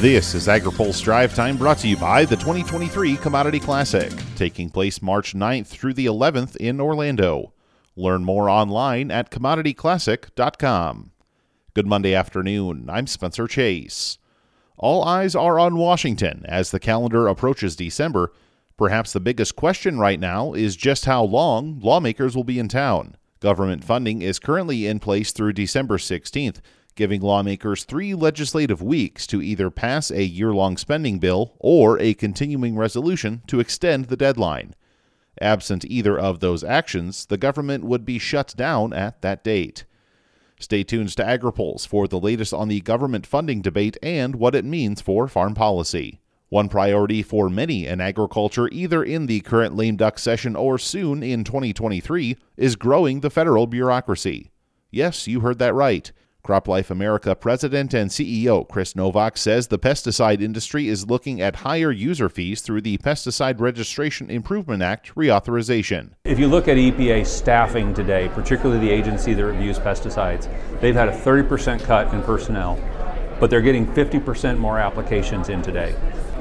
This 0.00 0.34
is 0.34 0.46
AgriPulse 0.46 1.02
Drive 1.02 1.34
Time 1.34 1.58
brought 1.58 1.76
to 1.80 1.88
you 1.88 1.94
by 1.94 2.24
the 2.24 2.34
2023 2.34 3.18
Commodity 3.18 3.60
Classic, 3.60 4.10
taking 4.34 4.70
place 4.70 5.02
March 5.02 5.34
9th 5.34 5.66
through 5.66 5.92
the 5.92 6.06
11th 6.06 6.56
in 6.56 6.80
Orlando. 6.80 7.52
Learn 7.96 8.24
more 8.24 8.48
online 8.48 9.10
at 9.10 9.30
commodityclassic.com. 9.30 11.10
Good 11.74 11.86
Monday 11.86 12.14
afternoon. 12.14 12.88
I'm 12.88 13.06
Spencer 13.06 13.46
Chase. 13.46 14.16
All 14.78 15.04
eyes 15.04 15.34
are 15.34 15.58
on 15.58 15.76
Washington 15.76 16.46
as 16.48 16.70
the 16.70 16.80
calendar 16.80 17.28
approaches 17.28 17.76
December. 17.76 18.32
Perhaps 18.78 19.12
the 19.12 19.20
biggest 19.20 19.54
question 19.54 19.98
right 19.98 20.18
now 20.18 20.54
is 20.54 20.76
just 20.76 21.04
how 21.04 21.22
long 21.22 21.78
lawmakers 21.78 22.34
will 22.34 22.42
be 22.42 22.58
in 22.58 22.68
town. 22.68 23.18
Government 23.40 23.84
funding 23.84 24.22
is 24.22 24.38
currently 24.38 24.86
in 24.86 24.98
place 24.98 25.30
through 25.32 25.52
December 25.52 25.98
16th 25.98 26.62
giving 26.94 27.20
lawmakers 27.20 27.84
three 27.84 28.14
legislative 28.14 28.82
weeks 28.82 29.26
to 29.28 29.42
either 29.42 29.70
pass 29.70 30.10
a 30.10 30.24
year 30.24 30.52
long 30.52 30.76
spending 30.76 31.18
bill 31.18 31.54
or 31.58 31.98
a 31.98 32.14
continuing 32.14 32.76
resolution 32.76 33.42
to 33.46 33.60
extend 33.60 34.06
the 34.06 34.16
deadline. 34.16 34.74
Absent 35.40 35.84
either 35.86 36.18
of 36.18 36.40
those 36.40 36.64
actions, 36.64 37.26
the 37.26 37.38
government 37.38 37.84
would 37.84 38.04
be 38.04 38.18
shut 38.18 38.54
down 38.56 38.92
at 38.92 39.22
that 39.22 39.42
date. 39.42 39.84
Stay 40.58 40.82
tuned 40.82 41.08
to 41.16 41.24
AgriPulse 41.24 41.86
for 41.88 42.06
the 42.06 42.20
latest 42.20 42.52
on 42.52 42.68
the 42.68 42.82
government 42.82 43.26
funding 43.26 43.62
debate 43.62 43.96
and 44.02 44.36
what 44.36 44.54
it 44.54 44.64
means 44.64 45.00
for 45.00 45.26
farm 45.26 45.54
policy. 45.54 46.20
One 46.50 46.68
priority 46.68 47.22
for 47.22 47.48
many 47.48 47.86
in 47.86 48.00
agriculture, 48.00 48.68
either 48.72 49.02
in 49.02 49.26
the 49.26 49.40
current 49.40 49.76
lame 49.76 49.96
duck 49.96 50.18
session 50.18 50.56
or 50.56 50.78
soon 50.78 51.22
in 51.22 51.44
2023, 51.44 52.36
is 52.56 52.76
growing 52.76 53.20
the 53.20 53.30
federal 53.30 53.66
bureaucracy. 53.66 54.50
Yes, 54.90 55.28
you 55.28 55.40
heard 55.40 55.60
that 55.60 55.74
right. 55.74 56.10
CropLife 56.42 56.90
America 56.90 57.34
president 57.34 57.92
and 57.92 58.10
CEO 58.10 58.66
Chris 58.68 58.96
Novak 58.96 59.36
says 59.36 59.68
the 59.68 59.78
pesticide 59.78 60.40
industry 60.40 60.88
is 60.88 61.08
looking 61.08 61.40
at 61.40 61.56
higher 61.56 61.92
user 61.92 62.28
fees 62.28 62.60
through 62.60 62.80
the 62.80 62.98
Pesticide 62.98 63.60
Registration 63.60 64.30
Improvement 64.30 64.82
Act 64.82 65.14
reauthorization. 65.14 66.10
If 66.24 66.38
you 66.38 66.48
look 66.48 66.68
at 66.68 66.76
EPA 66.76 67.26
staffing 67.26 67.92
today, 67.94 68.30
particularly 68.34 68.80
the 68.80 68.92
agency 68.92 69.34
that 69.34 69.44
reviews 69.44 69.78
pesticides, 69.78 70.48
they've 70.80 70.94
had 70.94 71.08
a 71.08 71.16
30% 71.16 71.82
cut 71.84 72.12
in 72.14 72.22
personnel, 72.22 72.78
but 73.38 73.50
they're 73.50 73.60
getting 73.60 73.86
50% 73.86 74.58
more 74.58 74.78
applications 74.78 75.48
in 75.48 75.62
today. 75.62 75.94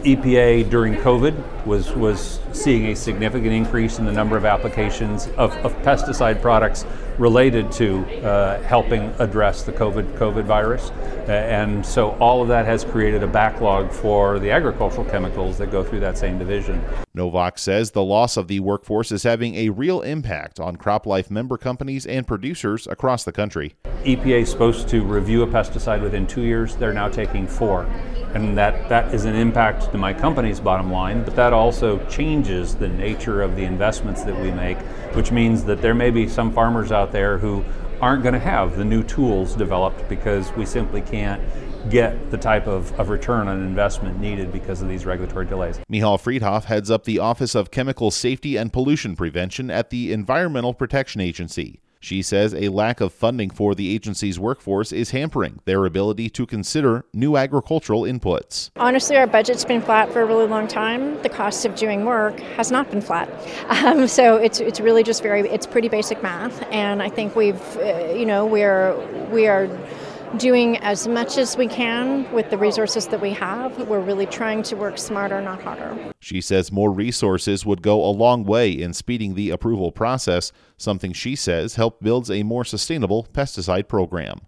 EPA 0.03 0.70
during 0.70 0.95
COVID 0.95 1.66
was, 1.66 1.92
was 1.92 2.39
seeing 2.53 2.88
a 2.88 2.95
significant 2.95 3.52
increase 3.52 4.00
in 4.00 4.05
the 4.05 4.11
number 4.11 4.38
of 4.38 4.45
applications 4.45 5.27
of, 5.38 5.53
of 5.58 5.73
pesticide 5.83 6.42
products 6.42 6.86
related 7.20 7.72
to 7.73 8.06
uh, 8.23 8.62
helping 8.64 9.14
address 9.20 9.64
the 9.64 9.73
COVID, 9.73 10.17
COVID 10.17 10.45
virus. 10.45 10.89
Uh, 10.89 11.31
and 11.31 11.86
so 11.86 12.11
all 12.17 12.42
of 12.42 12.48
that 12.48 12.66
has 12.66 12.84
created 12.84 13.22
a 13.22 13.28
backlog 13.28 13.92
for 13.92 14.39
the 14.39 14.50
agricultural 14.50 15.06
chemicals 15.06 15.58
that 15.58 15.70
go 15.70 15.84
through 15.84 16.00
that 16.00 16.17
same 16.17 16.39
division. 16.39 16.84
Novak 17.14 17.59
says 17.59 17.92
the 17.92 18.03
loss 18.03 18.38
of 18.38 18.48
the 18.48 18.61
workforce 18.61 19.11
is 19.11 19.23
having 19.23 19.56
a 19.56 19.70
real 19.70 20.02
impact 20.02 20.59
on 20.59 20.78
CropLife 20.78 21.30
member 21.30 21.58
companies 21.58 22.06
and 22.06 22.26
producers 22.26 22.88
across 22.88 23.26
the 23.26 23.31
country. 23.31 23.76
EPA 24.04 24.42
is 24.44 24.50
supposed 24.50 24.88
to 24.88 25.04
review 25.04 25.44
a 25.44 25.48
pesticide 25.48 26.02
within 26.02 26.26
two 26.26 26.44
years. 26.44 26.78
They're 26.78 26.94
now 26.94 27.09
taking 27.09 27.45
four. 27.45 27.86
And 28.33 28.56
that, 28.59 28.88
that 28.89 29.11
is 29.11 29.26
an 29.26 29.33
impact 29.36 29.92
to 29.92 29.98
my 29.98 30.14
company's 30.14 30.59
bottom 30.59 30.92
line, 30.92 31.23
but 31.23 31.36
that 31.36 31.52
also 31.52 31.98
changes 32.08 32.76
the 32.76 32.88
nature 32.88 33.42
of 33.42 33.56
the 33.56 33.64
investments 33.64 34.23
that 34.23 34.39
we 34.39 34.52
make, 34.52 34.78
which 35.16 35.31
means 35.31 35.66
that 35.66 35.81
there 35.81 35.95
may 35.95 36.11
be 36.11 36.28
some 36.28 36.54
farmers 36.54 36.92
out 36.92 37.08
there 37.11 37.38
who 37.38 37.63
aren't 38.02 38.23
going 38.23 38.33
to 38.33 38.39
have 38.39 38.77
the 38.77 38.85
new 38.85 39.03
tools 39.03 39.55
developed 39.55 40.07
because 40.07 40.52
we 40.53 40.65
simply 40.65 41.02
can't 41.02 41.41
get 41.89 42.31
the 42.31 42.38
type 42.38 42.67
of, 42.67 42.97
of 42.99 43.09
return 43.09 43.47
on 43.47 43.61
investment 43.61 44.19
needed 44.19 44.52
because 44.52 44.81
of 44.81 44.89
these 44.89 45.05
regulatory 45.05 45.45
delays. 45.45 45.80
Michal 45.87 46.17
Freedhoff 46.17 46.65
heads 46.65 46.91
up 46.91 47.03
the 47.03 47.19
Office 47.19 47.55
of 47.55 47.71
Chemical 47.71 48.11
Safety 48.11 48.57
and 48.57 48.71
Pollution 48.71 49.15
Prevention 49.15 49.71
at 49.71 49.89
the 49.89 50.11
Environmental 50.11 50.73
Protection 50.73 51.21
Agency. 51.21 51.80
She 51.99 52.21
says 52.21 52.54
a 52.54 52.70
lack 52.70 53.02
of 53.02 53.14
funding 53.14 53.49
for 53.49 53.76
the 53.76 53.93
agency's 53.93 54.39
workforce 54.39 54.92
is 54.92 55.11
hampering 55.11 55.60
their 55.65 55.86
ability 55.86 56.30
to 56.32 56.45
consider 56.45 57.05
new 57.14 57.36
agricultural 57.36 58.04
inputs. 58.04 58.70
Honestly, 58.77 59.17
our 59.17 59.27
budget's 59.27 59.65
been 59.65 59.82
flat 59.82 60.11
for 60.14 60.21
a 60.21 60.26
really 60.26 60.48
long 60.48 60.67
time. 60.67 61.21
The 61.23 61.30
cost 61.30 61.65
of 61.65 61.76
doing 61.76 62.05
work 62.05 62.39
has 62.39 62.71
not 62.71 62.89
been 62.89 63.02
flat. 63.02 63.30
Um, 63.80 64.08
so 64.08 64.36
it's 64.36 64.60
it's 64.60 64.80
really 64.80 65.04
just 65.04 65.23
very 65.23 65.42
it's 65.42 65.65
pretty 65.65 65.87
basic 65.87 66.21
math, 66.21 66.64
and 66.71 67.02
I 67.02 67.10
think 67.10 67.36
we've 67.36 67.77
uh, 67.77 68.14
you 68.14 68.26
know 68.26 68.45
we're 68.45 68.95
we 69.30 69.48
are 69.48 69.67
doing 70.38 70.78
as 70.78 71.08
much 71.08 71.38
as 71.38 71.58
we 71.58 71.67
can 71.67 72.32
with 72.32 72.50
the 72.50 72.58
resources 72.58 73.08
that 73.08 73.22
we 73.22 73.32
have. 73.32 73.88
We're 73.88 74.00
really 74.00 74.26
trying 74.26 74.64
to 74.64 74.76
work 74.76 74.98
smarter, 74.98 75.42
not 75.42 75.62
harder. 75.62 75.98
She 76.20 76.42
says 76.42 76.72
more 76.72 76.92
resources 76.92 77.66
would 77.66 77.82
go 77.82 78.04
a 78.04 78.12
long 78.12 78.44
way 78.44 78.72
in 78.72 78.94
speeding 78.94 79.36
the 79.36 79.50
approval 79.50 79.92
process, 79.92 80.52
something 80.78 81.14
she 81.14 81.36
says 81.36 81.76
help 81.76 82.02
builds 82.02 82.30
a 82.30 82.44
more 82.44 82.64
sustainable 82.64 83.28
pesticide 83.34 83.88
program. 83.88 84.42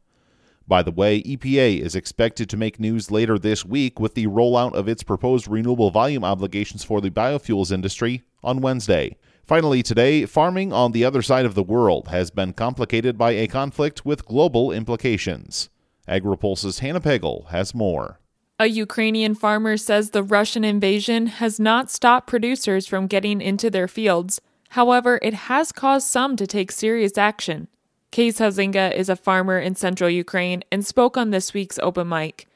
By 0.68 0.84
the 0.84 0.92
way, 0.92 1.22
EPA 1.24 1.80
is 1.82 1.96
expected 1.96 2.50
to 2.50 2.58
make 2.58 2.80
news 2.80 3.12
later 3.12 3.38
this 3.38 3.66
week 3.66 4.00
with 4.00 4.14
the 4.14 4.28
rollout 4.28 4.74
of 4.74 4.88
its 4.88 5.04
proposed 5.04 5.48
renewable 5.48 5.92
volume 5.92 6.24
obligations 6.24 6.84
for 6.84 7.02
the 7.02 7.10
biofuels 7.10 7.72
industry 7.72 8.24
on 8.44 8.62
Wednesday. 8.62 9.18
Finally, 9.52 9.84
today, 9.84 10.26
farming 10.26 10.72
on 10.72 10.94
the 10.94 11.04
other 11.04 11.22
side 11.22 11.44
of 11.44 11.56
the 11.56 11.62
world 11.62 12.08
has 12.08 12.32
been 12.32 12.54
complicated 12.54 13.18
by 13.18 13.32
a 13.32 13.50
conflict 13.50 14.06
with 14.06 14.24
global 14.24 14.72
implications. 14.72 15.70
AgriPulse's 16.08 16.80
Hannah 16.80 17.02
Pegel 17.02 17.48
has 17.50 17.76
more. 17.76 18.22
A 18.60 18.68
Ukrainian 18.68 19.36
farmer 19.36 19.76
says 19.76 20.12
the 20.12 20.24
Russian 20.24 20.64
invasion 20.64 21.28
has 21.28 21.60
not 21.60 21.92
stopped 21.92 22.28
producers 22.28 22.88
from 22.88 23.08
getting 23.08 23.42
into 23.42 23.70
their 23.70 23.90
fields. 23.90 24.40
However, 24.70 25.20
it 25.22 25.34
has 25.34 25.74
caused 25.74 26.08
some 26.08 26.38
to 26.38 26.48
take 26.48 26.72
serious 26.72 27.18
action. 27.18 27.68
Kees 28.12 28.40
Huizinga 28.40 28.96
is 28.96 29.10
a 29.10 29.18
farmer 29.18 29.60
in 29.60 29.76
central 29.76 30.10
Ukraine 30.10 30.64
and 30.72 30.86
spoke 30.86 31.18
on 31.18 31.32
this 31.32 31.54
week's 31.54 31.80
open 31.80 32.08
mic. 32.08 32.48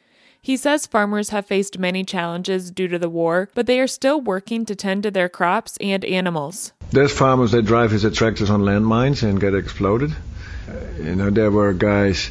He 0.45 0.57
says 0.57 0.85
farmers 0.85 1.31
have 1.31 1.47
faced 1.47 1.79
many 1.79 2.03
challenges 2.03 2.69
due 2.69 2.87
to 2.87 2.99
the 2.99 3.09
war, 3.09 3.49
but 3.55 3.65
they 3.65 3.79
are 3.79 3.87
still 3.87 4.21
working 4.21 4.63
to 4.65 4.75
tend 4.75 5.01
to 5.01 5.09
their 5.09 5.27
crops 5.27 5.75
and 5.81 6.05
animals. 6.05 6.71
There's 6.91 7.11
farmers 7.11 7.51
that 7.51 7.63
drive 7.63 7.91
his 7.91 8.03
tractors 8.17 8.49
on 8.49 8.61
landmines 8.61 9.23
and 9.23 9.39
get 9.39 9.53
exploded. 9.53 10.11
Uh, 10.11 11.03
you 11.03 11.15
know, 11.15 11.29
there 11.29 11.51
were 11.51 11.73
guys 11.73 12.29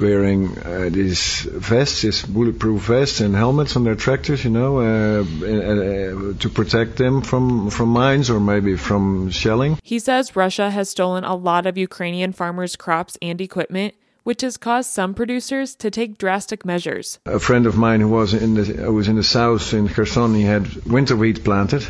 wearing 0.00 0.58
uh, 0.58 0.88
these 0.90 1.40
vests, 1.42 2.02
these 2.02 2.22
bulletproof 2.22 2.82
vests 2.82 3.20
and 3.20 3.34
helmets 3.34 3.76
on 3.76 3.84
their 3.84 3.94
tractors, 3.94 4.44
you 4.44 4.50
know, 4.50 4.78
uh, 4.78 5.20
uh, 5.22 6.34
to 6.38 6.50
protect 6.52 6.96
them 6.96 7.22
from, 7.22 7.70
from 7.70 7.88
mines 7.88 8.28
or 8.30 8.40
maybe 8.40 8.76
from 8.76 9.30
shelling. 9.30 9.78
He 9.82 9.98
says 9.98 10.36
Russia 10.36 10.70
has 10.70 10.90
stolen 10.90 11.24
a 11.24 11.34
lot 11.34 11.66
of 11.66 11.78
Ukrainian 11.78 12.32
farmers' 12.32 12.76
crops 12.76 13.16
and 13.22 13.40
equipment 13.40 13.94
which 14.26 14.42
has 14.42 14.56
caused 14.56 14.90
some 14.90 15.14
producers 15.14 15.76
to 15.76 15.88
take 15.88 16.18
drastic 16.18 16.64
measures. 16.64 17.20
A 17.26 17.38
friend 17.38 17.64
of 17.64 17.76
mine 17.76 18.00
who 18.00 18.08
was 18.08 18.34
in 18.34 18.54
the 18.54 18.64
who 18.64 18.92
was 18.92 19.06
in 19.06 19.14
the 19.14 19.22
south 19.22 19.72
in 19.72 19.88
Kherson, 19.88 20.34
he 20.34 20.42
had 20.42 20.84
winter 20.84 21.14
wheat 21.14 21.44
planted, 21.44 21.86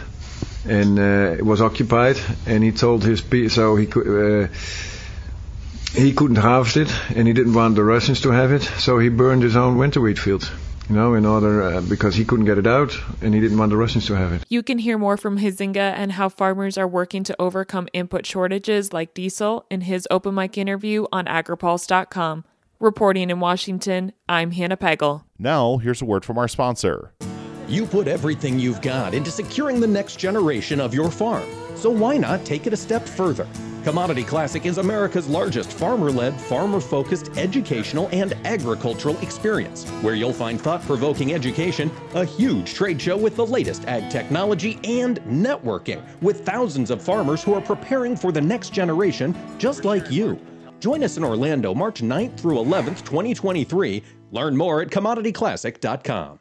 and 0.69 0.99
uh, 0.99 1.37
it 1.39 1.45
was 1.45 1.61
occupied, 1.61 2.17
and 2.47 2.63
he 2.63 2.73
told 2.73 3.05
his 3.05 3.21
people, 3.21 3.51
so 3.51 3.77
he 3.77 3.87
could. 3.87 4.07
Uh, 4.07 4.49
he 5.93 6.13
couldn't 6.13 6.37
harvest 6.37 6.77
it, 6.77 6.93
and 7.15 7.27
he 7.27 7.33
didn't 7.33 7.55
want 7.55 7.75
the 7.75 7.85
Russians 7.85 8.21
to 8.23 8.31
have 8.31 8.53
it, 8.53 8.63
so 8.63 8.99
he 8.99 9.09
burned 9.09 9.43
his 9.43 9.57
own 9.57 9.79
winter 9.79 10.01
wheat 10.01 10.19
field 10.19 10.51
you 10.89 10.95
know, 10.95 11.15
in 11.15 11.27
order 11.27 11.63
uh, 11.63 11.81
because 11.83 12.15
he 12.15 12.25
couldn't 12.25 12.45
get 12.45 12.59
it 12.59 12.67
out 12.67 12.97
and 13.21 13.35
he 13.35 13.41
didn't 13.41 13.59
want 13.59 13.71
the 13.71 13.77
Russians 13.77 14.07
to 14.07 14.15
have 14.15 14.33
it. 14.33 14.45
You 14.49 14.63
can 14.63 14.79
hear 14.79 14.99
more 14.99 15.17
from 15.17 15.39
Huizinga 15.39 15.77
and 15.77 16.13
how 16.13 16.29
farmers 16.29 16.79
are 16.79 16.87
working 16.87 17.25
to 17.25 17.37
overcome 17.41 17.89
input 17.93 18.27
shortages 18.27 18.93
like 18.93 19.15
diesel 19.15 19.67
in 19.71 19.83
his 19.83 20.07
open 20.11 20.35
mic 20.35 20.57
interview 20.57 21.07
on 21.13 21.27
agripulse.com. 21.27 22.45
Reporting 22.79 23.31
in 23.31 23.41
Washington, 23.41 24.13
I'm 24.29 24.51
Hannah 24.51 24.77
Pegel. 24.77 25.25
Now, 25.39 25.79
here's 25.79 26.03
a 26.03 26.05
word 26.05 26.25
from 26.25 26.37
our 26.37 26.49
sponsor. 26.49 27.13
You 27.69 27.85
put 27.85 28.07
everything 28.07 28.61
you've 28.61 28.81
got 28.81 29.13
into 29.13 29.31
securing 29.31 29.81
the 29.81 29.89
next 29.89 30.17
generation 30.17 30.81
of 30.81 30.95
your 30.95 31.11
farm. 31.11 31.49
So 31.75 31.91
why 31.91 32.17
not 32.17 32.45
take 32.45 32.69
it 32.69 32.73
a 32.73 32.77
step 32.77 33.05
further? 33.09 33.49
Commodity 33.83 34.23
Classic 34.23 34.67
is 34.67 34.79
America's 34.79 35.29
largest 35.29 35.73
farmer 35.73 36.11
led, 36.11 36.41
farmer 36.41 36.81
focused 36.81 37.37
educational 37.37 38.09
and 38.13 38.35
agricultural 38.45 39.17
experience, 39.19 39.85
where 40.03 40.15
you'll 40.15 40.33
find 40.33 40.61
thought 40.61 40.83
provoking 40.83 41.35
education, 41.35 41.91
a 42.15 42.25
huge 42.25 42.75
trade 42.75 43.03
show 43.03 43.17
with 43.17 43.35
the 43.35 43.47
latest 43.47 43.85
ag 43.87 44.11
technology, 44.11 44.79
and 44.85 45.21
networking 45.23 46.03
with 46.23 46.47
thousands 46.47 46.91
of 46.91 47.03
farmers 47.03 47.43
who 47.43 47.55
are 47.55 47.61
preparing 47.61 48.17
for 48.17 48.31
the 48.31 48.41
next 48.41 48.71
generation 48.71 49.35
just 49.59 49.85
like 49.85 50.09
you. 50.09 50.39
Join 50.79 51.03
us 51.03 51.17
in 51.17 51.25
Orlando 51.25 51.75
March 51.75 52.01
9th 52.01 52.39
through 52.39 52.57
11th, 52.57 53.05
2023. 53.05 54.05
Learn 54.31 54.57
more 54.57 54.83
at 54.83 54.89
commodityclassic.com. 54.89 56.41